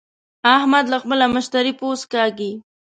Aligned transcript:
احمد 0.55 0.85
له 0.91 0.97
خپله 1.03 1.25
مشتري 1.35 1.73
پوست 1.79 2.05
کاږي. 2.13 2.51